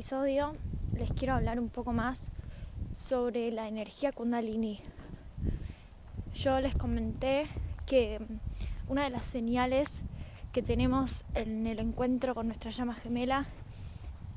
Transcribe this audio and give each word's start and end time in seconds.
episodio 0.00 0.52
les 0.96 1.12
quiero 1.12 1.34
hablar 1.34 1.60
un 1.60 1.68
poco 1.68 1.92
más 1.92 2.32
sobre 2.94 3.52
la 3.52 3.68
energía 3.68 4.12
kundalini. 4.12 4.80
Yo 6.32 6.58
les 6.60 6.74
comenté 6.74 7.48
que 7.84 8.18
una 8.88 9.04
de 9.04 9.10
las 9.10 9.24
señales 9.24 10.00
que 10.52 10.62
tenemos 10.62 11.22
en 11.34 11.66
el 11.66 11.80
encuentro 11.80 12.34
con 12.34 12.46
nuestra 12.46 12.70
llama 12.70 12.94
gemela 12.94 13.44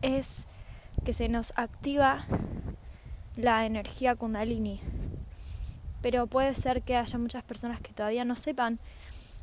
es 0.02 0.48
que 1.06 1.14
se 1.14 1.30
nos 1.30 1.54
activa 1.56 2.26
la 3.38 3.66
energía 3.66 4.18
kundalini. 4.18 4.82
Pero 6.02 6.28
puede 6.28 6.56
ser 6.56 6.82
que 6.82 6.98
haya 6.98 7.18
muchas 7.18 7.44
personas 7.46 7.80
que 7.80 7.94
todavía 7.94 8.26
no 8.26 8.36
sepan, 8.36 8.80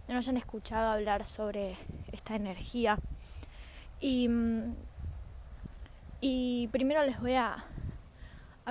no 0.07 0.19
hayan 0.19 0.37
escuchado 0.37 0.91
hablar 0.91 1.25
sobre 1.25 1.79
esta 2.13 2.37
energía. 2.37 2.99
Y 4.03 4.29
mm, 4.29 4.75
y 6.21 6.69
primero 6.69 7.05
les 7.05 7.19
voy 7.21 7.35
a, 7.35 7.65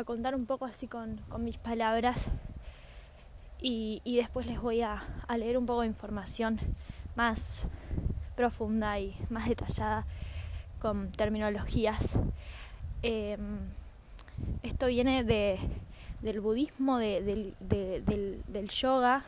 contar 0.06 0.34
un 0.34 0.46
poco 0.46 0.66
así 0.66 0.88
con, 0.88 1.20
mis 1.40 1.58
palabras 1.58 2.26
y, 3.62 4.02
después 4.06 4.46
les 4.46 4.62
voy 4.62 4.82
a, 4.82 5.04
leer 5.36 5.58
un 5.58 5.66
poco 5.66 5.82
de 5.82 5.88
información 5.88 6.60
más 7.16 7.64
profunda 8.36 9.00
y 9.00 9.16
más 9.30 9.50
detallada 9.50 10.06
con 10.80 11.12
terminologías. 11.12 12.18
Em, 13.02 13.58
esto 14.64 14.88
viene 14.88 15.24
de, 15.24 15.60
del 16.22 16.40
budismo, 16.40 16.98
del, 16.98 17.56
del 17.60 18.70
yoga, 18.70 19.26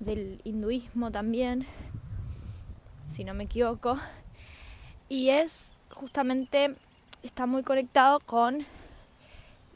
del 0.00 0.40
hinduismo 0.44 1.10
también, 1.10 1.66
si 3.08 3.24
no 3.24 3.32
me 3.32 3.44
equivoco, 3.44 3.98
y 5.08 5.30
es 5.30 5.72
justamente 5.90 6.76
está 7.22 7.46
muy 7.46 7.62
conectado 7.62 8.20
con 8.20 8.66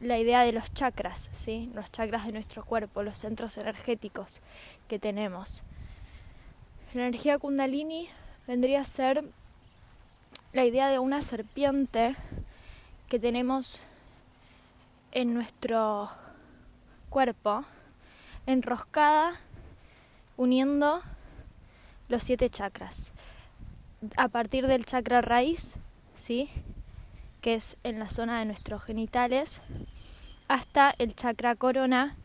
la 0.00 0.18
idea 0.18 0.42
de 0.42 0.52
los 0.52 0.72
chakras, 0.74 1.30
¿sí? 1.32 1.70
los 1.74 1.90
chakras 1.92 2.26
de 2.26 2.32
nuestro 2.32 2.64
cuerpo, 2.64 3.02
los 3.02 3.18
centros 3.18 3.56
energéticos 3.56 4.40
que 4.88 4.98
tenemos. 4.98 5.62
La 6.92 7.02
energía 7.02 7.38
kundalini 7.38 8.08
vendría 8.46 8.80
a 8.80 8.84
ser 8.84 9.24
la 10.52 10.64
idea 10.64 10.88
de 10.88 10.98
una 10.98 11.22
serpiente 11.22 12.16
que 13.08 13.18
tenemos 13.18 13.80
en 15.12 15.34
nuestro 15.34 16.10
cuerpo, 17.08 17.64
enroscada, 18.46 19.40
uniendo 20.36 21.02
los 22.08 22.22
siete 22.22 22.50
chakras. 22.50 23.12
A 24.16 24.28
partir 24.28 24.66
del 24.66 24.84
chakra 24.84 25.20
raíz, 25.20 25.76
¿sí? 26.18 26.50
Que 27.42 27.54
es 27.54 27.76
en 27.82 27.98
la 27.98 28.08
zona 28.08 28.38
de 28.38 28.46
nuestros 28.46 28.82
genitales, 28.84 29.60
hasta 30.48 30.94
el 30.98 31.14
chakra 31.14 31.56
corona, 31.56 32.16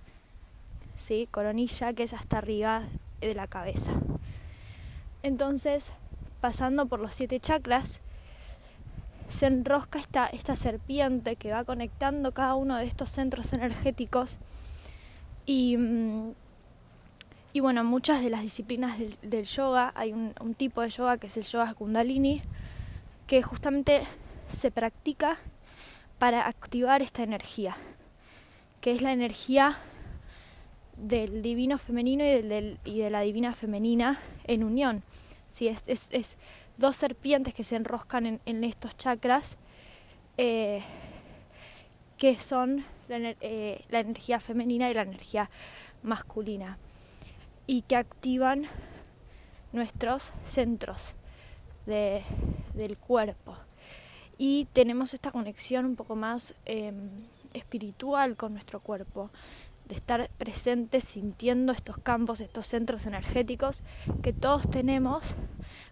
¿sí? 0.96 1.28
coronilla, 1.32 1.92
que 1.94 2.04
es 2.04 2.14
hasta 2.14 2.38
arriba 2.38 2.84
de 3.20 3.34
la 3.34 3.48
cabeza. 3.48 3.94
Entonces, 5.24 5.92
pasando 6.40 6.86
por 6.86 7.00
los 7.00 7.16
siete 7.16 7.40
chakras, 7.40 8.00
se 9.30 9.48
enrosca 9.48 10.00
esta, 10.00 10.28
esta 10.28 10.56
serpiente 10.56 11.36
que 11.36 11.52
va 11.52 11.66
conectando 11.66 12.32
cada 12.32 12.54
uno 12.56 12.78
de 12.78 12.86
estos 12.86 13.10
centros 13.10 13.52
energéticos 13.54 14.38
y, 15.48 15.78
mm, 15.78 16.32
y 17.54 17.60
bueno, 17.60 17.84
muchas 17.84 18.22
de 18.22 18.30
las 18.30 18.42
disciplinas 18.42 19.00
del, 19.00 19.46
yoga, 19.46 19.92
hay 19.96 20.14
un, 20.14 20.34
un, 20.40 20.54
tipo 20.54 20.82
de 20.82 20.90
yoga 20.90 21.18
que 21.18 21.28
es 21.28 21.38
el 21.38 21.44
yoga 21.44 21.74
kundalini, 21.74 22.42
que 23.26 23.42
justamente 23.42 24.04
se 24.52 24.72
practica 24.72 25.38
para 26.18 26.48
activar 26.48 27.02
esta 27.02 27.24
energía, 27.24 27.78
que 28.82 28.92
es 28.92 29.02
la 29.02 29.12
energía 29.12 29.78
del 30.96 31.42
divino 31.42 31.78
femenino 31.78 32.24
y, 32.24 32.42
del, 32.42 32.80
y 32.84 33.00
de 33.00 33.10
la 33.10 33.22
divina 33.22 33.54
femenina 33.54 34.20
en 34.46 34.64
unión. 34.64 35.04
si 35.48 35.68
es, 35.68 35.84
es, 35.88 36.38
dos 36.78 36.96
serpientes 36.96 37.54
que 37.54 37.64
se 37.64 37.76
enroscan 37.76 38.26
en, 38.26 38.40
en 38.46 38.64
estos 38.64 38.96
chakras, 38.98 39.58
eh, 40.38 40.82
que 42.18 42.38
son 42.38 42.86
la, 43.08 43.18
eh, 43.42 43.84
la, 43.90 44.00
energía 44.00 44.40
femenina 44.40 44.90
y 44.90 44.94
la 44.94 45.02
energía 45.04 45.50
masculina, 46.04 46.78
y 47.66 47.82
que 47.84 47.96
activan 47.96 48.68
nuestros 49.72 50.32
centros 50.46 51.16
de, 51.86 52.24
del 52.74 52.98
cuerpo 52.98 53.56
y 54.38 54.66
tenemos 54.74 55.14
esta 55.14 55.32
conexión 55.32 55.86
un 55.86 55.96
poco 55.96 56.16
más 56.16 56.54
em, 56.66 57.10
espiritual 57.54 58.36
con 58.36 58.54
nuestro 58.54 58.80
cuerpo, 58.80 59.30
de 59.88 59.96
estar 59.96 60.30
presentes 60.38 61.06
sintiendo 61.06 61.72
estos 61.72 61.98
campos, 61.98 62.42
estos 62.42 62.68
centros 62.68 63.06
energéticos 63.06 63.84
que 64.22 64.34
todos 64.34 64.70
tenemos, 64.70 65.24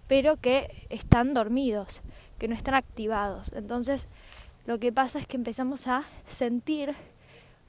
pero 0.08 0.36
que 0.38 0.86
están 0.90 1.34
dormidos, 1.34 2.02
que 2.38 2.48
no 2.48 2.56
están 2.56 2.76
activados. 2.76 3.52
Entonces, 3.54 4.08
lo 4.66 4.80
que 4.80 4.92
pasa 4.92 5.20
es 5.20 5.28
que 5.28 5.38
empezamos 5.38 5.88
a 5.88 6.04
sentir 6.28 6.94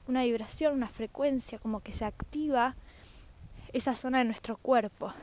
una 0.07 0.23
vibración, 0.23 0.73
una 0.73 0.89
frecuencia, 0.89 1.59
como 1.59 1.79
que 1.79 1.93
se 1.93 2.05
activa 2.05 2.75
esa 3.73 3.95
zona 3.95 4.19
de 4.19 4.25
nuestro 4.25 4.57
cuerpo. 4.57 5.13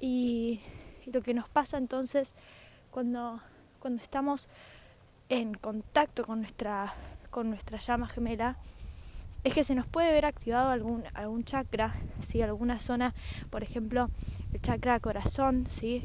Y, 0.00 0.60
y 1.06 1.12
lo 1.12 1.20
que 1.22 1.34
nos 1.34 1.48
pasa 1.48 1.76
entonces 1.76 2.34
cuando 2.90 3.40
cuando 3.78 4.02
estamos 4.02 4.48
en 5.28 5.54
contacto 5.54 6.24
con 6.24 6.40
nuestra, 6.40 6.94
con 7.30 7.50
nuestra 7.50 7.78
llama 7.78 8.08
gemela, 8.08 8.56
es 9.44 9.54
que 9.54 9.64
se 9.64 9.74
nos 9.74 9.86
puede 9.86 10.12
ver 10.12 10.26
activado 10.26 10.70
algún, 10.70 11.04
algún 11.14 11.44
chakra, 11.44 11.94
¿sí? 12.26 12.42
alguna 12.42 12.80
zona, 12.80 13.14
por 13.50 13.62
ejemplo, 13.62 14.10
el 14.52 14.60
chakra 14.60 14.98
corazón, 15.00 15.66
¿sí? 15.68 16.02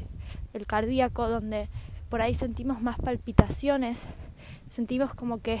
el 0.52 0.66
cardíaco, 0.66 1.28
donde 1.28 1.68
por 2.08 2.22
ahí 2.22 2.34
sentimos 2.34 2.80
más 2.80 2.96
palpitaciones, 2.98 4.02
sentimos 4.70 5.14
como 5.14 5.40
que 5.40 5.60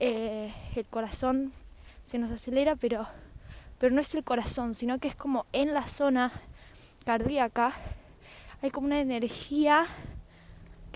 eh, 0.00 0.52
el 0.74 0.84
corazón 0.84 1.52
se 2.04 2.18
nos 2.18 2.30
acelera, 2.30 2.76
pero, 2.76 3.06
pero 3.78 3.94
no 3.94 4.00
es 4.00 4.14
el 4.14 4.22
corazón, 4.22 4.74
sino 4.74 4.98
que 4.98 5.08
es 5.08 5.16
como 5.16 5.46
en 5.52 5.72
la 5.72 5.86
zona 5.88 6.30
cardíaca 7.04 7.72
hay 8.62 8.70
como 8.70 8.86
una 8.86 9.00
energía 9.00 9.86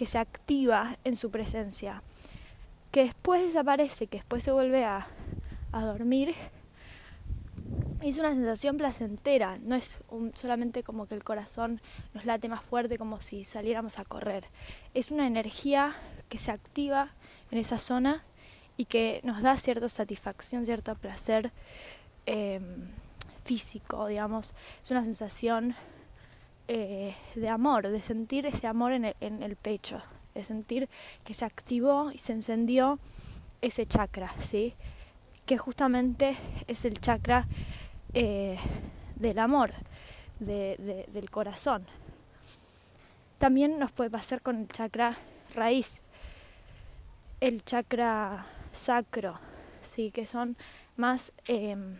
que 0.00 0.06
se 0.06 0.16
activa 0.16 0.97
en 1.05 1.15
su 1.15 1.31
presencia, 1.31 2.03
que 2.91 3.03
después 3.03 3.44
desaparece, 3.44 4.06
que 4.06 4.16
después 4.16 4.43
se 4.43 4.50
vuelve 4.50 4.83
a, 4.83 5.06
a 5.72 5.84
dormir. 5.84 6.34
Es 8.00 8.16
una 8.16 8.34
sensación 8.34 8.78
placentera, 8.78 9.59
no 9.59 9.75
es 9.75 10.00
solamente 10.33 10.83
como 10.83 11.05
que 11.05 11.15
el 11.15 11.22
corazón 11.22 11.83
nos 12.15 12.25
late 12.25 12.49
más 12.49 12.65
fuerte 12.65 12.97
como 12.97 13.21
si 13.21 13.44
saliéramos 13.44 13.99
a 13.99 14.06
correr. 14.06 14.47
Es 14.94 15.10
una 15.10 15.27
energía 15.27 15.93
que 16.31 16.39
se 16.39 16.50
activa 16.50 17.10
en 17.50 17.59
esa 17.59 17.77
zona 17.77 18.25
y 18.78 18.87
que 18.87 19.21
nos 19.22 19.43
da 19.43 19.59
cierta 19.59 19.91
satisfacción, 19.91 20.65
cierto 20.65 20.94
placer 20.94 21.53
em, 22.25 22.89
físico, 23.44 24.06
digamos. 24.06 24.55
Es 24.83 24.91
una 24.91 25.05
sensación 25.05 25.75
eh, 26.72 27.16
de 27.34 27.48
amor, 27.48 27.88
de 27.88 28.00
sentir 28.00 28.47
ese 28.47 28.69
amor 28.69 28.92
en 28.92 29.04
el, 29.42 29.56
pecho, 29.56 30.00
de 30.36 30.44
sentir 30.44 30.88
que 31.25 31.34
se 31.34 31.44
activó 31.44 32.12
y 32.12 32.19
se 32.19 32.32
encendió 32.32 33.00
ese 33.60 33.86
chakra, 33.86 34.32
¿sí? 34.38 34.75
que 35.47 35.59
justamente 35.59 36.36
es 36.69 36.84
el 36.84 37.00
chakra 37.00 37.48
eh, 38.15 38.56
del 39.16 39.41
amor, 39.41 39.72
de, 40.39 41.09
del 41.12 41.28
corazón. 41.28 41.84
También 43.39 43.80
nos 43.80 43.91
puede 43.91 44.10
pasar 44.10 44.41
con 44.41 44.60
el 44.60 44.68
chakra 44.68 45.18
raíz, 45.56 46.00
el 47.41 47.65
chakra 47.65 48.47
sacro, 48.72 49.41
¿sí? 49.92 50.12
que 50.12 50.24
son 50.24 50.56
más 50.97 51.33
em, 51.48 51.97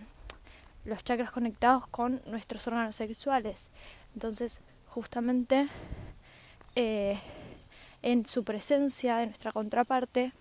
los 0.85 1.03
chakras 1.03 1.33
conectados 1.33 1.89
con 1.89 2.23
nuestros 2.27 2.69
órganos 2.69 2.95
sexuales. 2.95 3.73
Entonces, 4.15 4.61
justamente 4.87 5.69
eh, 6.75 7.19
en 8.03 8.27
su 8.27 8.45
presencia, 8.45 9.23
en 9.23 9.31
nuestra 9.31 9.53
contraparte, 9.53 10.33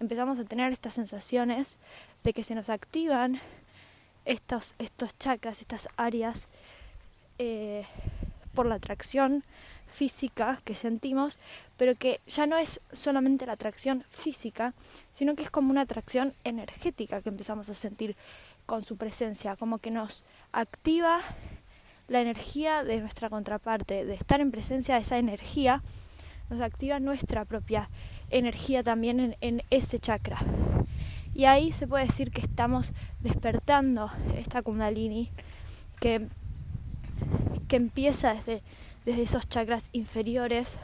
empezamos 0.00 0.38
a 0.38 0.44
tener 0.44 0.72
estas 0.72 0.94
sensaciones 0.94 1.78
de 2.22 2.32
que 2.32 2.44
se 2.44 2.54
nos 2.54 2.68
activan 2.68 3.40
estos, 4.24 4.74
estos 4.78 5.18
chakras, 5.18 5.60
estas 5.60 5.88
áreas, 5.96 6.48
eh, 7.38 7.84
por 8.54 8.66
la 8.66 8.74
atracción 8.74 9.44
física 9.86 10.60
que 10.64 10.74
sentimos, 10.74 11.38
pero 11.76 11.94
que 11.94 12.20
ya 12.26 12.46
no 12.46 12.58
es 12.58 12.80
solamente 12.92 13.46
la 13.46 13.52
atracción 13.52 14.04
física, 14.08 14.74
sino 15.12 15.36
que 15.36 15.44
es 15.44 15.50
como 15.50 15.70
una 15.70 15.82
atracción 15.82 16.34
energética 16.42 17.22
que 17.22 17.28
empezamos 17.28 17.68
a 17.68 17.74
sentir 17.74 18.16
con 18.66 18.84
su 18.84 18.96
presencia, 18.96 19.54
como 19.54 19.78
que 19.78 19.92
nos 19.92 20.22
activa 20.50 21.20
la 22.08 22.20
energía 22.20 22.82
de 22.82 23.00
nuestra 23.00 23.30
contraparte, 23.30 24.04
de 24.04 24.14
estar 24.14 24.40
en 24.40 24.50
presencia 24.50 24.96
de 24.96 25.02
esa 25.02 25.18
energía, 25.18 25.82
nos 26.50 26.60
activa 26.60 26.98
nuestra 26.98 27.44
propia 27.44 27.90
energía 28.30 28.82
también 28.82 29.36
en, 29.40 29.62
ese 29.70 29.98
chakra. 29.98 30.38
Y 31.34 31.44
ahí 31.44 31.72
se 31.72 31.86
puede 31.86 32.06
decir 32.06 32.30
que 32.30 32.40
estamos 32.40 32.92
despertando 33.20 34.10
esta 34.36 34.62
kundalini 34.62 35.30
que, 36.00 36.26
que 37.68 37.76
empieza 37.76 38.34
desde, 38.34 38.62
desde 39.04 39.22
esos 39.22 39.48
chakras 39.48 39.90
inferiores, 39.92 40.78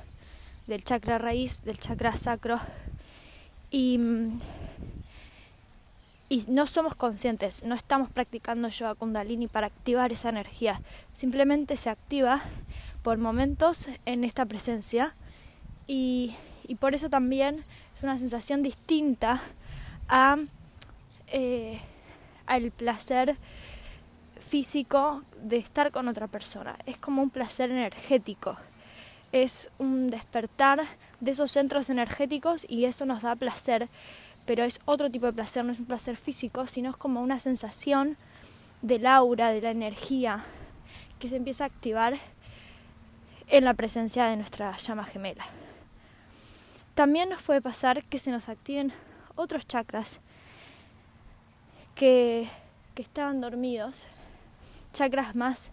del 0.67 0.85
chakra 0.85 1.19
raíz, 1.19 1.63
del 1.65 1.79
chakra 1.79 2.17
sacro. 2.17 2.61
Y 6.29 6.45
no 6.49 6.67
somos 6.67 6.95
conscientes, 6.95 7.63
no 7.65 7.75
estamos 7.75 8.11
practicando 8.11 8.69
yoga 8.69 8.95
kundalini 8.95 9.47
para 9.49 9.67
activar 9.67 10.13
esa 10.13 10.31
energía. 10.31 10.81
Simplemente 11.13 11.77
se 11.77 11.91
activa 11.91 12.43
por 13.03 13.19
momentos 13.19 13.87
en 14.07 14.25
esta 14.25 14.47
presencia 14.47 15.15
y, 15.87 16.35
y 16.67 16.77
por 16.77 16.95
eso 16.95 17.11
también 17.11 17.65
es 17.97 18.03
una 18.03 18.19
sensación 18.19 18.63
distinta 18.63 19.43
a 20.09 20.39
eh, 21.29 21.81
al 22.47 22.71
placer 22.71 23.37
físico 24.39 25.23
de 25.43 25.57
estar 25.57 25.91
con 25.91 26.09
otra 26.09 26.29
persona. 26.29 26.77
Es 26.87 26.99
como 26.99 27.23
un 27.23 27.31
placer 27.31 27.71
energético. 27.71 28.57
Es 29.33 29.71
un 29.79 30.11
despertar 30.11 30.83
de 31.21 31.31
esos 31.31 31.51
centros 31.51 31.91
energéticos 31.91 32.67
y 32.69 32.85
eso 32.85 33.07
nos 33.07 33.23
da 33.23 33.35
placer, 33.35 33.89
pero 34.47 34.65
es 34.65 34.81
otro 34.85 35.11
tipo 35.11 35.27
de 35.27 35.33
placer, 35.33 35.65
no 35.65 35.73
es 35.73 35.79
un 35.79 35.87
placer 35.87 36.17
físico, 36.17 36.67
sino 36.67 36.91
es 36.91 36.97
como 36.97 37.21
una 37.23 37.39
sensación 37.39 38.17
del 38.83 39.07
aura, 39.07 39.51
de 39.51 39.61
la 39.61 39.71
energía 39.71 40.45
que 41.19 41.29
se 41.29 41.37
empieza 41.37 41.65
a 41.65 41.69
activar 41.69 42.15
en 43.49 43.65
la 43.65 43.75
presencia 43.75 44.27
de 44.27 44.37
nuestra 44.37 44.77
llama 44.79 45.05
gemela. 45.05 45.45
También 46.95 47.29
nos 47.29 47.43
puede 47.43 47.61
pasar 47.61 48.05
que 48.05 48.19
se 48.19 48.31
nos 48.31 48.49
activen 48.49 48.93
otros 49.35 49.67
chakras 49.67 50.21
que, 51.95 52.49
que 52.95 53.03
estaban 53.03 53.41
dormidos, 53.41 54.07
chakras 54.93 55.35
más, 55.35 55.71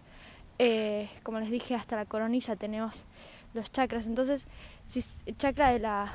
eh, 0.58 1.10
como 1.24 1.40
les 1.40 1.50
dije, 1.50 1.76
hasta 1.76 1.96
la 1.96 2.06
coronilla 2.06 2.56
tenemos 2.56 3.06
los 3.54 3.72
chakras. 3.72 4.06
Entonces, 4.06 4.48
si 4.88 5.04
chakra 5.38 5.72
de 5.72 5.80
la, 5.80 6.12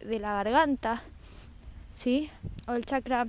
de 0.00 0.18
la 0.18 0.34
garganta, 0.34 1.02
¿sí? 2.00 2.30
O 2.66 2.72
el 2.72 2.86
chakra 2.86 3.26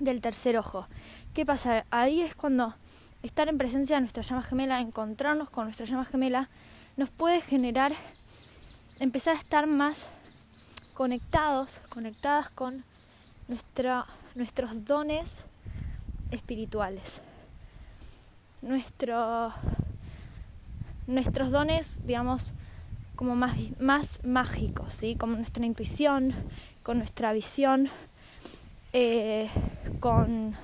del 0.00 0.20
tercer 0.20 0.56
ojo. 0.58 0.88
¿Qué 1.32 1.46
pasa? 1.46 1.84
Ahí 1.90 2.22
es 2.22 2.34
cuando 2.34 2.74
estar 3.22 3.48
en 3.48 3.56
presencia 3.56 3.96
de 3.96 4.00
nuestra 4.00 4.24
llama 4.24 4.42
gemela, 4.42 4.80
encontrarnos 4.80 5.48
con 5.48 5.64
nuestra 5.64 5.86
llama 5.86 6.04
gemela, 6.04 6.48
nos 6.96 7.10
puede 7.10 7.40
generar 7.40 7.92
empezar 8.98 9.36
a 9.36 9.38
estar 9.38 9.66
más 9.68 10.08
conectados, 10.94 11.78
conectadas 11.88 12.50
con 12.50 12.84
nuestra, 13.46 14.06
nuestros 14.34 14.84
dones 14.84 15.44
espirituales. 16.32 17.20
Nuestro, 18.62 19.52
nuestros 21.06 21.50
dones, 21.50 22.00
digamos, 22.04 22.54
como 23.14 23.36
más, 23.36 23.54
más 23.78 24.24
mágicos, 24.24 24.94
¿sí? 24.94 25.14
como 25.14 25.36
nuestra 25.36 25.64
intuición, 25.64 26.34
con 26.84 26.98
nuestra 26.98 27.32
visión, 27.32 27.88
eh, 28.92 29.48
con... 29.98 30.54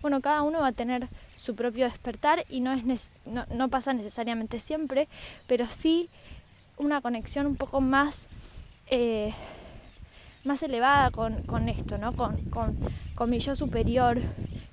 Bueno, 0.00 0.20
cada 0.20 0.42
uno 0.42 0.60
va 0.60 0.68
a 0.68 0.72
tener 0.72 1.08
su 1.36 1.56
propio 1.56 1.86
despertar 1.86 2.44
y 2.48 2.60
no, 2.60 2.72
es 2.72 3.10
no, 3.24 3.46
no 3.52 3.68
pasa 3.68 3.92
necesariamente 3.92 4.60
siempre, 4.60 5.08
pero 5.48 5.66
sí 5.66 6.08
una 6.76 7.00
conexión 7.00 7.46
un 7.46 7.56
poco 7.56 7.80
más 7.80 8.28
eh, 8.88 9.32
más 10.44 10.62
elevada 10.62 11.10
con, 11.10 11.42
con 11.42 11.68
esto, 11.68 11.98
¿no? 11.98 12.12
Con, 12.14 12.36
con, 12.50 12.76
con, 13.14 13.30
mi 13.30 13.38
yo 13.38 13.54
superior, 13.54 14.20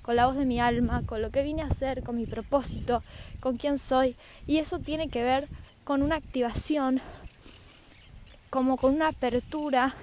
con 0.02 0.16
la 0.16 0.26
voz 0.26 0.36
de 0.36 0.44
mi 0.44 0.60
alma, 0.60 1.02
con 1.06 1.22
lo 1.22 1.30
que 1.30 1.42
vine 1.42 1.62
a 1.62 1.66
hacer, 1.66 2.02
con 2.02 2.16
mi 2.16 2.26
propósito, 2.26 3.02
con 3.38 3.56
quién 3.56 3.78
soy. 3.78 4.16
Y 4.46 4.58
eso 4.58 4.80
tiene 4.80 5.08
que 5.08 5.22
ver 5.22 5.48
con 5.84 6.02
una 6.02 6.16
activación, 6.16 7.00
como 8.50 8.76
con 8.76 8.94
una 8.94 9.08
apertura 9.08 9.94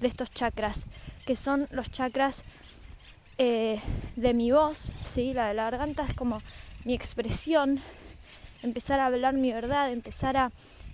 de 0.00 0.08
estos 0.08 0.30
chakras, 0.30 0.86
que 1.26 1.36
son 1.36 1.66
los 1.70 1.90
chakras 1.90 2.44
eh, 3.38 3.80
de 4.16 4.34
mi 4.34 4.50
voz, 4.50 4.92
¿sí? 5.06 5.32
la 5.32 5.48
de 5.48 5.54
la 5.54 5.70
garganta 5.70 6.04
es 6.04 6.14
como 6.14 6.42
mi 6.84 6.94
expresión, 6.94 7.80
empezar 8.62 9.00
a 9.00 9.06
hablar 9.06 9.34
mi 9.34 9.52
verdad, 9.52 9.92
empezar 9.92 10.36
a, 10.36 10.50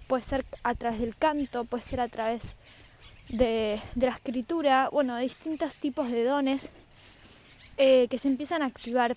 puede 0.07 0.25
ser 0.25 0.45
a 0.63 0.75
través 0.75 1.01
del 1.01 1.17
canto, 1.17 1.65
puede 1.65 1.83
ser 1.83 2.01
a 2.01 2.09
través 2.09 2.57
de, 3.29 3.81
la 3.95 4.11
escritura, 4.11 4.89
bueno, 4.91 5.17
distintos 5.19 5.75
tipos 5.75 6.11
de 6.11 6.25
dones 6.25 6.71
eh, 7.77 8.07
que 8.11 8.19
se 8.19 8.29
empiezan 8.29 8.63
a 8.63 8.67
activar. 8.67 9.17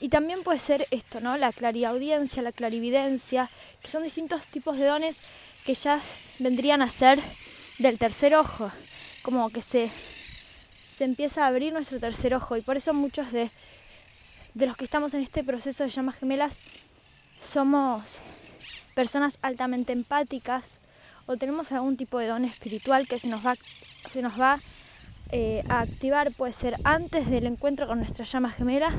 Y 0.00 0.08
también 0.08 0.42
puede 0.42 0.58
ser 0.58 0.86
esto, 0.90 1.20
¿no? 1.20 1.36
La 1.36 1.52
clariaudiencia, 1.52 2.42
la 2.42 2.52
clarividencia, 2.52 3.48
que 3.80 3.88
son 3.88 4.02
distintos 4.02 4.46
tipos 4.48 4.78
de 4.78 4.86
dones 4.86 5.22
que 5.64 5.74
ya 5.74 6.00
vendrían 6.38 6.82
a 6.82 6.90
ser 6.90 7.20
del 7.78 7.98
tercer 7.98 8.34
ojo, 8.34 8.70
como 9.22 9.50
que 9.50 9.62
se, 9.62 9.90
se 10.90 11.04
empieza 11.04 11.44
a 11.44 11.48
abrir 11.48 11.72
nuestro 11.72 11.98
tercer 11.98 12.34
ojo. 12.34 12.56
Y 12.56 12.62
por 12.62 12.76
eso 12.76 12.94
muchos 12.94 13.32
de, 13.32 13.50
de 14.54 14.66
los 14.66 14.76
que 14.76 14.84
estamos 14.84 15.14
en 15.14 15.22
este 15.22 15.42
proceso 15.42 15.84
de 15.84 15.90
llamas 15.90 16.16
gemelas 16.16 16.58
somos 17.42 18.20
personas 18.94 19.38
altamente 19.42 19.92
empáticas, 19.92 20.80
o 21.26 21.36
tenemos 21.36 21.72
algún 21.72 21.96
tipo 21.96 22.18
de 22.18 22.28
don 22.28 22.44
espiritual 22.44 23.06
que 23.06 23.18
se 23.18 23.28
nos 23.28 23.44
va, 23.44 23.54
se 24.12 24.22
nos 24.22 24.38
va 24.40 24.60
eh, 25.30 25.64
a 25.68 25.80
activar, 25.80 26.32
puede 26.32 26.52
ser 26.52 26.76
antes 26.84 27.28
del 27.28 27.46
encuentro 27.46 27.86
con 27.86 27.98
nuestra 27.98 28.24
llama 28.24 28.50
gemela 28.50 28.90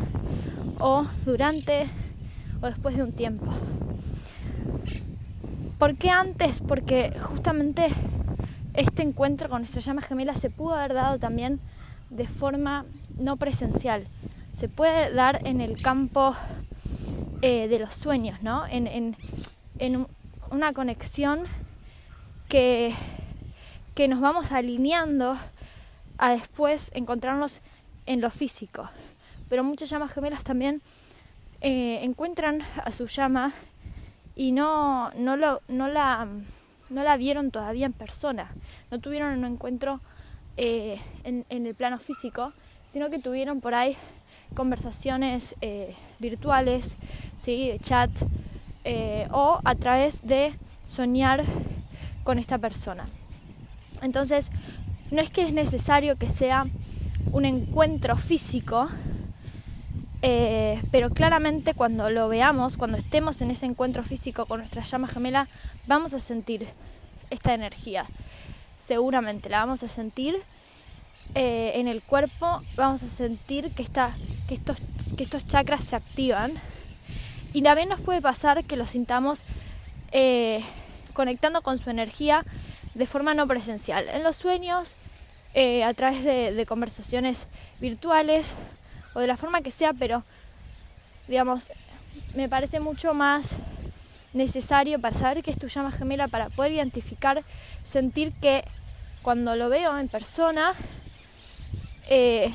o 0.79 1.05
durante 1.23 1.87
o 2.61 2.67
después 2.67 2.95
de 2.95 3.03
un 3.03 3.13
tiempo. 3.13 3.51
¿Por 5.77 5.95
qué 5.97 6.09
antes? 6.09 6.61
Porque 6.61 7.13
justamente 7.19 7.87
este 8.75 9.01
encuentro 9.01 9.49
con 9.49 9.61
nuestra 9.61 9.81
llama 9.81 10.01
gemela 10.01 10.35
se 10.35 10.49
pudo 10.49 10.75
haber 10.75 10.93
dado 10.93 11.19
también 11.19 11.59
de 12.09 12.27
forma 12.27 12.85
no 13.17 13.37
presencial. 13.37 14.07
Se 14.53 14.69
puede 14.69 15.13
dar 15.13 15.45
en 15.47 15.61
el 15.61 15.81
campo 15.81 16.35
eh, 17.41 17.67
de 17.67 17.79
los 17.79 17.93
sueños, 17.93 18.41
¿no? 18.41 18.65
En, 18.67 18.87
en, 18.87 19.17
en 19.79 20.07
una 20.51 20.73
conexión 20.73 21.43
que, 22.47 22.93
que 23.93 24.07
nos 24.07 24.21
vamos 24.21 24.51
alineando 24.51 25.37
a 26.17 26.29
después 26.29 26.91
encontrarnos 26.93 27.61
en 28.05 28.21
lo 28.21 28.29
físico. 28.29 28.89
Pero 29.49 29.63
muchas 29.63 29.89
llamas 29.89 30.13
gemelas 30.13 30.43
también 30.43 30.81
eh, 31.61 31.99
encuentran 32.03 32.61
a 32.83 32.91
su 32.91 33.07
llama 33.07 33.53
y 34.35 34.51
no, 34.51 35.11
no, 35.11 35.37
lo, 35.37 35.61
no, 35.67 35.87
la, 35.87 36.27
no 36.89 37.03
la 37.03 37.17
vieron 37.17 37.51
todavía 37.51 37.85
en 37.85 37.93
persona, 37.93 38.51
no 38.91 38.99
tuvieron 38.99 39.37
un 39.37 39.45
encuentro 39.45 40.01
eh, 40.57 40.99
en, 41.23 41.45
el 41.49 41.75
plano 41.75 41.99
físico, 41.99 42.53
sino 42.93 43.09
que 43.09 43.19
tuvieron 43.19 43.61
por 43.61 43.73
ahí 43.73 43.97
conversaciones 44.53 45.55
eh, 45.61 45.95
virtuales, 46.19 46.97
¿sí? 47.37 47.69
de 47.69 47.79
chat, 47.79 48.11
o 49.31 49.59
a 49.63 49.75
través 49.75 50.25
de 50.27 50.53
soñar 50.85 51.43
con 52.23 52.37
esta 52.39 52.57
persona. 52.57 53.07
Entonces, 54.01 54.51
no 55.11 55.21
es 55.21 55.29
que 55.29 55.41
es 55.43 55.53
necesario 55.53 56.17
que 56.17 56.29
sea 56.29 56.65
un 57.31 57.45
encuentro 57.45 58.15
físico, 58.15 58.87
eh, 60.27 60.81
pero 60.89 61.11
claramente 61.11 61.75
cuando 61.75 62.09
lo 62.09 62.27
veamos, 62.27 62.77
cuando 62.77 62.97
estemos 62.97 63.41
en 63.41 63.51
ese 63.51 63.67
encuentro 63.67 64.01
físico 64.01 64.47
con 64.47 64.59
nuestra 64.59 64.81
llama 64.81 65.07
gemela, 65.07 65.47
vamos 65.85 66.15
a 66.15 66.19
sentir 66.19 66.67
esta 67.29 67.53
energía. 67.53 68.07
Seguramente 68.81 69.49
la 69.49 69.59
vamos 69.59 69.83
a 69.83 69.87
sentir 69.87 70.35
eh, 71.35 71.73
en 71.75 71.87
el 71.87 72.01
cuerpo, 72.01 72.63
vamos 72.75 73.03
a 73.03 73.07
sentir 73.07 73.69
que, 73.75 73.85
que, 74.47 74.55
estos, 74.55 74.77
que 75.15 75.23
estos 75.25 75.45
chakras 75.45 75.85
se 75.85 75.95
activan. 75.95 76.53
Y 77.53 77.61
también 77.61 77.89
nos 77.89 78.01
puede 78.01 78.19
pasar 78.19 78.63
que 78.63 78.77
lo 78.77 78.87
sintamos 78.87 79.43
eh, 80.11 80.63
conectando 81.13 81.61
con 81.61 81.77
su 81.77 81.91
energía 81.91 82.43
de 82.95 83.05
forma 83.05 83.35
no 83.35 83.45
presencial. 83.45 84.09
En 84.09 84.23
los 84.23 84.37
sueños, 84.37 84.95
eh, 85.57 85.83
a 85.83 85.93
través 85.93 86.23
de, 86.25 86.65
conversaciones 86.65 87.47
virtuales 87.79 88.55
o 89.15 89.21
de 89.21 89.27
la 89.27 89.37
forma 89.37 89.61
que 89.61 89.71
sea, 89.71 89.93
pero 89.93 90.23
digamos, 91.27 91.71
me 92.35 92.47
parece 92.47 92.79
mucho 92.79 93.15
más 93.15 93.55
necesario 94.33 94.99
para 94.99 95.15
saber 95.15 95.41
que 95.41 95.49
es 95.49 95.57
tu 95.57 95.67
llama 95.67 95.91
gemela, 95.91 96.27
para 96.27 96.49
poder 96.49 96.73
identificar, 96.73 97.43
sentir 97.83 98.33
que 98.33 98.63
cuando 99.23 99.55
lo 99.55 99.69
veo 99.69 99.97
en 99.97 100.09
persona, 100.09 100.73
eh, 102.09 102.53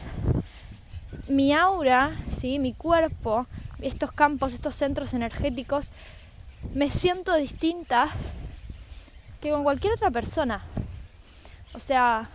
mi 1.28 1.52
aura, 1.52 2.16
¿sí? 2.36 2.58
mi 2.58 2.74
cuerpo, 2.74 3.46
estos 3.80 4.12
campos, 4.12 4.52
estos 4.52 4.76
centros 4.76 5.14
energéticos, 5.14 5.88
me 6.74 6.90
siento 6.90 7.34
distinta 7.34 8.10
que 9.40 9.50
con 9.50 9.64
cualquier 9.64 9.94
otra 9.94 10.10
persona. 10.10 10.62
O 11.72 11.80
sea, 11.80 12.28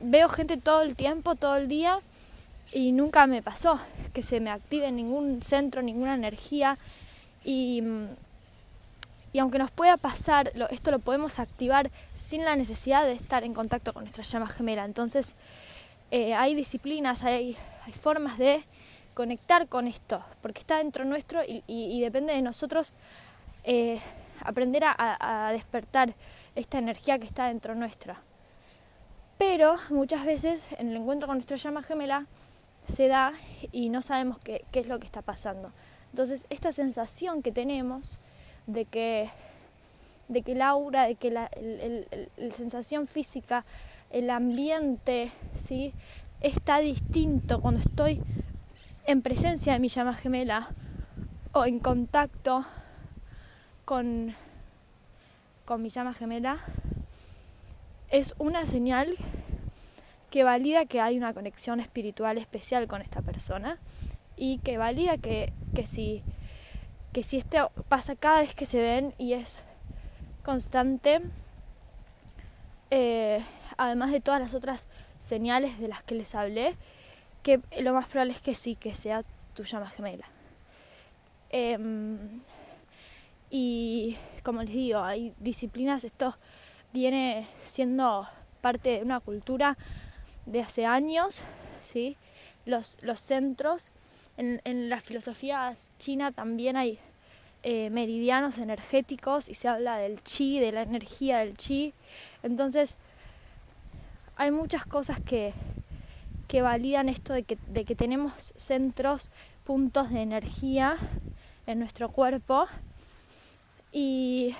veo 0.00 0.28
gente 0.28 0.58
todo 0.58 0.82
el 0.82 0.94
tiempo, 0.94 1.34
todo 1.36 1.56
el 1.56 1.68
día, 1.68 2.00
y 2.72 2.92
nunca 2.92 3.26
me 3.26 3.42
pasó 3.42 3.80
que 4.12 4.22
se 4.22 4.40
me 4.40 4.50
active 4.50 4.90
ningún 4.90 5.42
centro, 5.42 5.82
ninguna 5.82 6.14
energía. 6.14 6.78
Y, 7.44 7.82
y 9.32 9.38
aunque 9.38 9.58
nos 9.58 9.70
pueda 9.70 9.96
pasar, 9.96 10.52
esto 10.70 10.90
lo 10.90 10.98
podemos 10.98 11.38
activar 11.38 11.90
sin 12.14 12.44
la 12.44 12.56
necesidad 12.56 13.04
de 13.04 13.12
estar 13.12 13.44
en 13.44 13.54
contacto 13.54 13.92
con 13.92 14.04
nuestra 14.04 14.24
llama 14.24 14.48
gemela. 14.48 14.84
Entonces, 14.84 15.34
eh, 16.10 16.34
hay 16.34 16.54
disciplinas, 16.54 17.24
hay, 17.24 17.56
formas 18.00 18.38
de 18.38 18.64
conectar 19.12 19.68
con 19.68 19.86
esto, 19.86 20.24
porque 20.40 20.60
está 20.60 20.78
dentro 20.78 21.04
nuestro 21.04 21.40
y, 21.46 22.00
depende 22.00 22.32
de 22.32 22.42
nosotros 22.42 22.92
eh, 23.64 24.00
aprender 24.40 24.84
a 24.86 25.50
despertar 25.52 26.14
esta 26.54 26.78
energía 26.78 27.18
que 27.18 27.26
está 27.26 27.48
dentro 27.48 27.74
nuestra. 27.74 28.20
Pero 29.38 29.74
muchas 29.90 30.24
veces 30.24 30.68
en 30.78 30.90
el 30.90 30.96
encuentro 30.96 31.26
con 31.26 31.36
nuestra 31.36 31.56
llama 31.56 31.82
gemela 31.82 32.26
se 32.86 33.08
da 33.08 33.32
y 33.72 33.88
no 33.88 34.02
sabemos 34.02 34.38
qué, 34.38 34.64
es 34.72 34.88
lo 34.88 34.98
que 34.98 35.06
está 35.06 35.22
pasando. 35.22 35.72
Entonces, 36.10 36.46
esta 36.50 36.72
sensación 36.72 37.42
que 37.42 37.52
tenemos 37.52 38.18
de 38.66 38.84
que, 38.84 39.30
de 40.28 40.42
que 40.42 40.52
el 40.52 40.62
aura, 40.62 41.06
de 41.06 41.16
que 41.16 41.30
la 41.30 41.50
sensación 42.50 43.06
física, 43.06 43.64
el 44.10 44.30
ambiente, 44.30 45.32
¿sí? 45.58 45.92
está 46.40 46.78
distinto 46.78 47.60
cuando 47.60 47.80
estoy 47.80 48.22
en 49.06 49.22
presencia 49.22 49.72
de 49.72 49.78
mi 49.78 49.88
llama 49.88 50.14
gemela 50.14 50.68
o 51.52 51.64
en 51.64 51.78
contacto 51.78 52.64
con, 53.84 54.34
con 55.64 55.82
mi 55.82 55.88
llama 55.88 56.14
gemela, 56.14 56.58
es 58.08 58.34
una 58.38 58.66
señal 58.66 59.16
que 60.34 60.42
valida 60.42 60.84
que 60.84 61.00
hay 61.00 61.16
una 61.16 61.32
conexión 61.32 61.78
espiritual 61.78 62.38
especial 62.38 62.88
con 62.88 63.00
esta 63.00 63.22
persona 63.22 63.78
y 64.36 64.58
que 64.58 64.78
valida 64.78 65.16
que, 65.16 65.52
que, 65.76 65.86
si, 65.86 66.24
que 67.12 67.22
si 67.22 67.36
esto 67.36 67.70
pasa 67.88 68.16
cada 68.16 68.40
vez 68.40 68.52
que 68.52 68.66
se 68.66 68.82
ven 68.82 69.14
y 69.16 69.34
es 69.34 69.62
constante, 70.42 71.20
eh, 72.90 73.44
además 73.76 74.10
de 74.10 74.20
todas 74.20 74.40
las 74.40 74.54
otras 74.54 74.88
señales 75.20 75.78
de 75.78 75.86
las 75.86 76.02
que 76.02 76.16
les 76.16 76.34
hablé, 76.34 76.74
que 77.44 77.60
lo 77.80 77.92
más 77.92 78.06
probable 78.06 78.32
es 78.32 78.42
que 78.42 78.56
sí, 78.56 78.74
que 78.74 78.96
sea 78.96 79.22
tu 79.54 79.62
llama 79.62 79.88
gemela. 79.88 80.26
Em, 81.50 82.40
y 83.50 84.16
como 84.42 84.64
les 84.64 84.74
digo, 84.74 84.98
hay 84.98 85.32
disciplinas, 85.38 86.02
esto 86.02 86.36
viene 86.92 87.46
siendo 87.62 88.26
parte 88.60 88.98
de 88.98 89.02
una 89.02 89.20
cultura 89.20 89.78
de 90.46 90.60
hace 90.60 90.86
años, 90.86 91.42
¿sí? 91.82 92.16
los, 92.66 92.96
los 93.02 93.20
centros. 93.20 93.88
En, 94.36 94.60
en 94.64 94.88
la 94.88 95.00
filosofía 95.00 95.74
china 95.98 96.32
también 96.32 96.76
hay 96.76 96.98
eh, 97.62 97.88
meridianos 97.90 98.58
energéticos 98.58 99.48
y 99.48 99.54
se 99.54 99.68
habla 99.68 99.96
del 99.96 100.22
chi, 100.22 100.58
de 100.58 100.72
la 100.72 100.82
energía 100.82 101.38
del 101.38 101.56
chi. 101.56 101.94
Entonces, 102.42 102.96
hay 104.36 104.50
muchas 104.50 104.84
cosas 104.84 105.20
que, 105.20 105.54
que 106.48 106.62
validan 106.62 107.08
esto 107.08 107.32
de 107.32 107.44
que, 107.44 107.56
de 107.68 107.84
que 107.84 107.94
tenemos 107.94 108.52
centros, 108.56 109.30
puntos 109.64 110.10
de 110.10 110.20
energía 110.20 110.96
en 111.66 111.78
nuestro 111.78 112.10
cuerpo. 112.10 112.66
Y, 113.92 114.54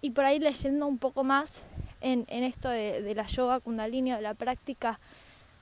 y 0.00 0.10
por 0.10 0.24
ahí 0.24 0.38
leyendo 0.38 0.86
un 0.86 0.98
poco 0.98 1.24
más 1.24 1.60
en, 2.00 2.24
esto 2.28 2.68
de, 2.68 3.14
la 3.14 3.26
yoga 3.26 3.60
kundalini 3.60 4.12
o 4.12 4.16
de 4.16 4.22
la 4.22 4.34
práctica 4.34 5.00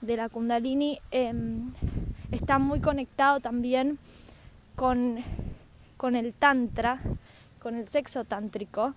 de 0.00 0.16
la 0.16 0.28
kundalini 0.28 1.00
em, 1.10 1.72
está 2.30 2.58
muy 2.58 2.80
conectado 2.80 3.40
también 3.40 3.98
con, 4.76 5.18
con 5.96 6.16
el 6.16 6.34
tantra, 6.34 7.00
con 7.58 7.76
el 7.76 7.88
sexo 7.88 8.24
tántrico 8.24 8.94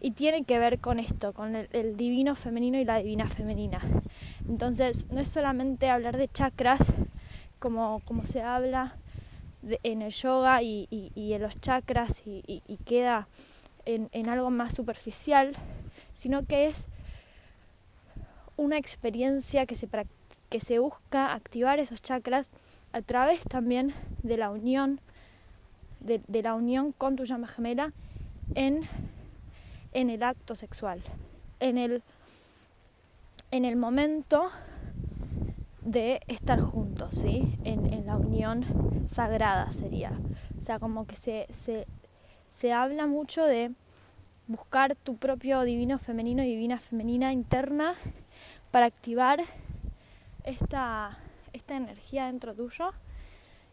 y 0.00 0.12
tiene 0.12 0.44
que 0.44 0.58
ver 0.58 0.78
con 0.78 0.98
esto, 0.98 1.32
con 1.32 1.56
el, 1.56 1.96
divino 1.96 2.34
femenino 2.34 2.78
y 2.78 2.84
la 2.84 2.98
divina 2.98 3.28
femenina. 3.28 3.80
Entonces, 4.48 5.06
no 5.10 5.20
es 5.20 5.28
solamente 5.28 5.88
hablar 5.88 6.16
de 6.16 6.28
chakras, 6.28 6.80
como, 7.58 8.00
como 8.04 8.24
se 8.24 8.42
habla 8.42 8.94
en 9.82 10.02
el 10.02 10.12
yoga 10.12 10.62
y, 10.62 11.12
en 11.16 11.42
los 11.42 11.60
chakras 11.60 12.22
y, 12.24 12.78
queda 12.84 13.26
en, 13.84 14.08
en, 14.12 14.28
algo 14.28 14.50
más 14.50 14.74
superficial, 14.74 15.56
sino 16.16 16.44
que 16.44 16.66
es 16.66 16.88
una 18.56 18.78
experiencia 18.78 19.66
que 19.66 19.76
se, 19.76 19.88
que 20.48 20.60
se 20.60 20.78
busca 20.78 21.32
activar 21.32 21.78
esos 21.78 22.02
chakras 22.02 22.48
a 22.92 23.02
través 23.02 23.42
también 23.42 23.94
de 24.22 24.36
la 24.38 24.50
unión, 24.50 25.00
de, 26.00 26.42
la 26.42 26.54
unión 26.54 26.92
con 26.92 27.16
tu 27.16 27.24
llama 27.24 27.46
gemela 27.46 27.92
en, 28.54 28.88
en 29.92 30.10
el 30.10 30.22
acto 30.22 30.54
sexual, 30.54 31.02
en 31.60 31.78
el, 31.78 32.02
en 33.50 33.64
el 33.64 33.76
momento 33.76 34.50
de 35.82 36.20
estar 36.26 36.60
juntos, 36.60 37.12
¿sí? 37.12 37.54
En, 37.64 37.92
en, 37.92 38.06
la 38.06 38.16
unión 38.16 38.64
sagrada 39.06 39.72
sería. 39.72 40.12
O 40.58 40.64
sea, 40.64 40.78
como 40.78 41.06
que 41.06 41.16
se, 41.16 41.46
se, 41.52 41.86
se 42.52 42.72
habla 42.72 43.06
mucho 43.06 43.44
de 43.44 43.72
buscar 44.48 44.94
tu 44.96 45.16
propio 45.16 45.62
divino 45.62 45.98
femenino 45.98 46.42
y 46.42 46.46
divina 46.46 46.78
femenina 46.78 47.32
interna 47.32 47.94
para 48.70 48.86
activar 48.86 49.42
esta, 50.44 51.18
esta 51.52 51.76
energía 51.76 52.26
dentro 52.26 52.54
tuyo 52.54 52.92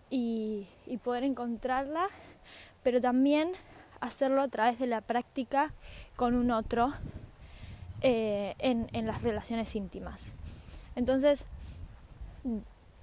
y, 0.09 0.67
poder 1.03 1.23
encontrarla, 1.23 2.07
pero 2.83 3.01
también 3.01 3.53
hacerlo 3.99 4.41
a 4.41 4.47
través 4.47 4.79
de 4.79 4.87
la 4.87 5.01
práctica 5.01 5.73
con 6.15 6.35
un 6.35 6.51
otro 6.51 6.93
eh, 8.01 8.55
en, 8.59 8.89
en 8.93 9.07
las 9.07 9.21
relaciones 9.21 9.75
íntimas. 9.75 10.33
Entonces, 10.95 11.45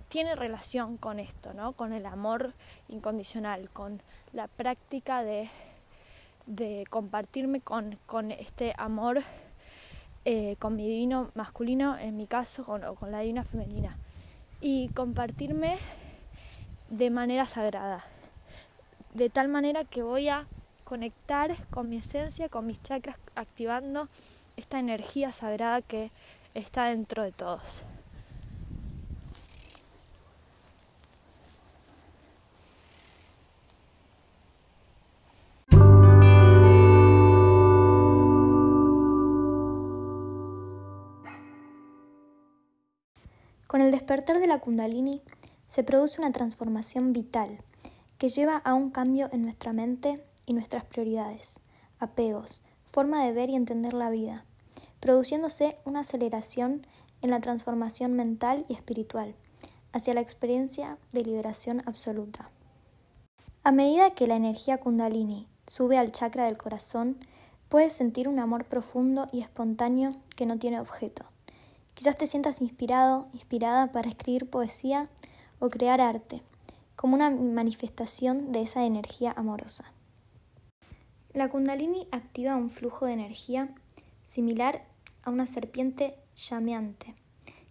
tiene 0.08 0.34
relación 0.34 0.96
con 0.96 1.18
esto, 1.18 1.52
¿no? 1.52 1.72
Con 1.72 1.92
el 1.92 2.06
amor 2.06 2.52
incondicional, 2.88 3.70
con 3.70 4.02
la 4.32 4.48
práctica 4.48 5.22
de 5.22 5.50
de 6.47 6.85
compartirme 6.90 7.61
con, 7.61 7.99
con 8.06 8.30
este 8.30 8.75
amor, 8.76 9.23
eh, 10.25 10.56
con 10.59 10.76
mi 10.76 10.88
divino 10.88 11.30
masculino, 11.35 11.99
en 11.99 12.16
mi 12.16 12.26
caso, 12.26 12.62
o 12.62 12.94
con 12.94 13.11
la 13.11 13.20
divina 13.20 13.44
femenina. 13.44 13.97
Y 14.61 14.88
compartirme 14.90 15.78
de 16.90 17.11
manera 17.11 17.47
sagrada, 17.47 18.04
de 19.14 19.30
tal 19.30 19.49
manera 19.49 19.85
que 19.85 20.02
voy 20.02 20.28
a 20.28 20.47
conectar 20.85 21.54
con 21.68 21.88
mi 21.88 21.97
esencia, 21.97 22.49
con 22.49 22.66
mis 22.66 22.82
chakras, 22.82 23.16
activando 23.37 24.09
esta 24.56 24.78
energía 24.78 25.32
sagrada 25.32 25.82
que 25.82 26.11
está 26.54 26.87
dentro 26.87 27.23
de 27.23 27.32
todos. 27.32 27.85
Con 43.70 43.82
el 43.82 43.92
despertar 43.92 44.40
de 44.40 44.48
la 44.48 44.58
kundalini 44.58 45.22
se 45.68 45.84
produce 45.84 46.20
una 46.20 46.32
transformación 46.32 47.12
vital 47.12 47.62
que 48.18 48.28
lleva 48.28 48.56
a 48.56 48.74
un 48.74 48.90
cambio 48.90 49.28
en 49.30 49.42
nuestra 49.42 49.72
mente 49.72 50.26
y 50.44 50.54
nuestras 50.54 50.82
prioridades, 50.82 51.60
apegos, 52.00 52.64
forma 52.84 53.24
de 53.24 53.30
ver 53.30 53.48
y 53.48 53.54
entender 53.54 53.92
la 53.94 54.10
vida, 54.10 54.44
produciéndose 54.98 55.76
una 55.84 56.00
aceleración 56.00 56.84
en 57.22 57.30
la 57.30 57.38
transformación 57.38 58.14
mental 58.14 58.66
y 58.68 58.72
espiritual 58.72 59.36
hacia 59.92 60.14
la 60.14 60.20
experiencia 60.20 60.98
de 61.12 61.22
liberación 61.22 61.80
absoluta. 61.86 62.50
A 63.62 63.70
medida 63.70 64.10
que 64.10 64.26
la 64.26 64.34
energía 64.34 64.78
kundalini 64.78 65.46
sube 65.68 65.96
al 65.96 66.10
chakra 66.10 66.46
del 66.46 66.58
corazón, 66.58 67.18
puedes 67.68 67.92
sentir 67.92 68.26
un 68.26 68.40
amor 68.40 68.64
profundo 68.64 69.28
y 69.30 69.42
espontáneo 69.42 70.10
que 70.34 70.44
no 70.44 70.58
tiene 70.58 70.80
objeto 70.80 71.29
Quizás 72.00 72.16
te 72.16 72.26
sientas 72.26 72.62
inspirado, 72.62 73.28
inspirada 73.35 73.92
para 73.92 74.09
escribir 74.09 74.49
poesía 74.49 75.11
o 75.59 75.69
crear 75.69 76.00
arte, 76.00 76.40
como 76.97 77.14
una 77.14 77.28
manifestación 77.28 78.52
de 78.52 78.62
esa 78.62 78.87
energía 78.87 79.35
amorosa. 79.37 79.92
La 81.35 81.50
kundalini 81.50 82.09
activa 82.11 82.57
un 82.57 82.71
flujo 82.71 83.04
de 83.04 83.12
energía 83.12 83.69
similar 84.25 84.87
a 85.25 85.28
una 85.28 85.45
serpiente 85.45 86.16
llameante, 86.35 87.14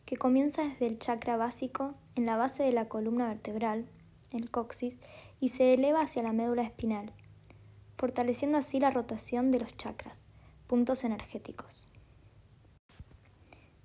que 0.06 0.16
comienza 0.16 0.62
desde 0.62 0.86
el 0.86 1.00
chakra 1.00 1.36
básico 1.36 1.96
en 2.14 2.28
la 2.28 2.38
base 2.38 2.62
de 2.62 2.72
la 2.72 2.88
columna 2.88 3.30
vertebral, 3.30 3.88
el 4.32 4.52
coxis, 4.52 5.02
y 5.40 5.48
se 5.48 5.74
eleva 5.74 6.02
hacia 6.02 6.22
la 6.22 6.34
médula 6.34 6.62
espinal, 6.62 7.14
fortaleciendo 7.96 8.60
así 8.60 8.80
la 8.80 8.92
rotación 8.92 9.50
de 9.50 9.62
los 9.62 9.76
chakras, 9.76 10.28
puntos 10.68 11.04
energéticos. 11.04 11.89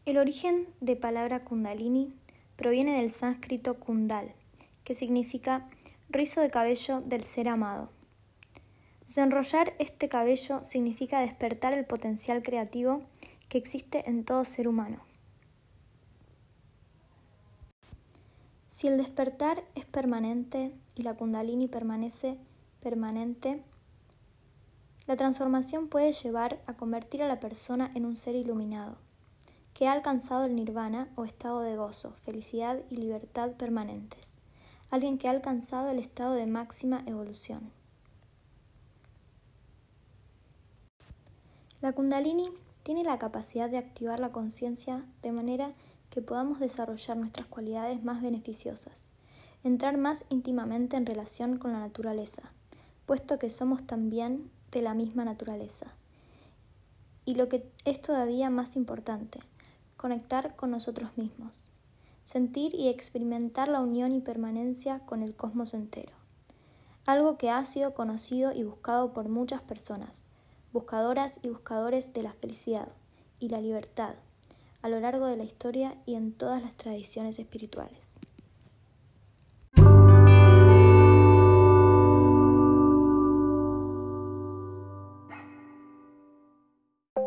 El 0.07 0.19
origen 0.19 0.69
de 0.83 0.97
palabra 0.97 1.41
kundalini 1.41 2.13
proviene 2.57 2.99
del 2.99 3.11
sánscrito 3.11 3.81
kundal, 3.81 4.35
que 4.85 4.93
significa 4.93 5.67
rizo 6.11 6.43
de 6.43 6.51
cabello 6.51 7.01
del 7.01 7.25
ser 7.25 7.49
amado. 7.49 7.89
Desenrollar 9.07 9.73
este 9.79 10.11
cabello 10.11 10.63
significa 10.63 11.21
despertar 11.21 11.73
el 11.73 11.87
potencial 11.87 12.43
creativo 12.43 13.01
que 13.49 13.57
existe 13.57 14.07
en 14.07 14.27
todo 14.27 14.45
ser 14.45 14.69
humano. 14.69 15.01
Si 18.69 18.89
el 18.89 18.99
despertar 18.99 19.65
es 19.75 19.87
permanente 19.87 20.71
y 20.95 21.01
la 21.01 21.15
kundalini 21.15 21.67
permanece 21.67 22.37
permanente, 22.83 23.63
la 25.07 25.17
transformación 25.17 25.89
puede 25.89 26.13
llevar 26.13 26.61
a 26.67 26.75
convertir 26.75 27.23
a 27.23 27.29
la 27.29 27.41
persona 27.41 27.91
en 27.95 28.05
un 28.05 28.17
ser 28.17 28.35
iluminado 28.35 28.99
que 29.75 29.89
ha 29.89 29.93
alcanzado 29.93 30.45
el 30.45 30.55
nirvana 30.55 31.09
o 31.17 31.25
estado 31.25 31.61
de 31.61 31.77
gozo, 31.77 32.13
felicidad 32.23 32.79
y 32.91 32.97
libertad 32.97 33.51
permanentes, 33.53 34.35
alguien 34.91 35.19
que 35.19 35.27
ha 35.27 35.33
alcanzado 35.33 35.91
el 35.91 35.99
estado 35.99 36.35
de 36.35 36.47
máxima 36.47 37.03
evolución. 37.07 37.73
La 41.81 41.93
kundalini 41.93 42.49
tiene 42.85 43.03
la 43.03 43.19
capacidad 43.19 43.69
de 43.69 43.79
activar 43.79 44.21
la 44.21 44.31
conciencia 44.31 45.05
de 45.23 45.33
manera 45.33 45.73
que 46.09 46.23
podamos 46.23 46.61
desarrollar 46.61 47.17
nuestras 47.17 47.47
cualidades 47.47 48.05
más 48.05 48.23
beneficiosas, 48.23 49.11
entrar 49.65 49.99
más 49.99 50.25
íntimamente 50.29 50.97
en 50.97 51.05
relación 51.05 51.59
con 51.59 51.73
la 51.73 51.81
naturaleza, 51.81 52.53
puesto 53.07 53.39
que 53.39 53.51
somos 53.51 53.85
también 53.85 54.51
de 54.71 54.83
la 54.83 54.95
misma 54.95 55.25
naturaleza. 55.25 55.87
Y 57.27 57.35
lo 57.35 57.49
que 57.49 57.67
es 57.85 58.01
todavía 58.01 58.51
más 58.51 58.77
importante, 58.77 59.41
conectar 59.97 60.57
con 60.57 60.71
nosotros 60.71 61.17
mismos, 61.17 61.71
sentir 62.25 62.75
y 62.75 62.89
experimentar 62.89 63.69
la 63.69 63.81
unión 63.81 64.15
y 64.15 64.21
permanencia 64.21 65.01
con 65.01 65.23
el 65.23 65.35
cosmos 65.35 65.75
entero, 65.75 66.13
algo 67.07 67.37
que 67.37 67.51
ha 67.51 67.65
sido 67.65 67.95
conocido 67.95 68.53
y 68.53 68.65
buscado 68.65 69.13
por 69.13 69.29
muchas 69.29 69.63
personas, 69.63 70.23
buscadoras 70.73 71.41
y 71.43 71.49
buscadores 71.49 72.13
de 72.13 72.23
la 72.23 72.33
felicidad 72.33 72.89
y 73.39 73.49
la 73.49 73.61
libertad, 73.61 74.15
a 74.83 74.89
lo 74.89 75.01
largo 75.01 75.27
de 75.27 75.37
la 75.37 75.45
historia 75.45 75.97
y 76.07 76.15
en 76.15 76.33
todas 76.33 76.63
las 76.63 76.75
tradiciones 76.75 77.39
espirituales. 77.39 78.19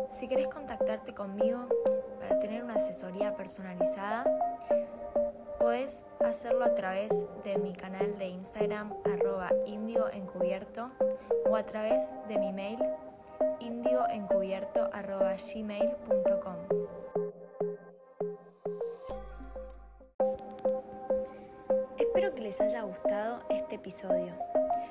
Si 0.08 0.26
querés 0.26 0.48
contactarte 0.48 1.14
conmigo, 1.14 1.68
una 2.68 2.76
asesoría 2.76 3.34
personalizada, 3.34 4.24
puedes 5.58 6.04
hacerlo 6.20 6.66
a 6.66 6.74
través 6.74 7.24
de 7.42 7.56
mi 7.56 7.72
canal 7.72 8.18
de 8.18 8.26
Instagram 8.26 8.92
arroba 9.10 9.48
indioencubierto 9.64 10.90
o 11.48 11.56
a 11.56 11.64
través 11.64 12.12
de 12.28 12.38
mi 12.38 12.52
mail 12.52 12.78
indioencubierto 13.60 14.90
arroba 14.92 15.34
gmail.com. 15.36 16.56
Espero 21.96 22.34
que 22.34 22.42
les 22.42 22.60
haya 22.60 22.82
gustado 22.82 23.40
este 23.48 23.76
episodio. 23.76 24.57